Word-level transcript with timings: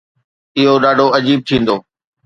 اهو 0.57 0.73
ڏاڍو 0.83 1.07
عجيب 1.17 1.39
ٿيندو. 1.47 1.75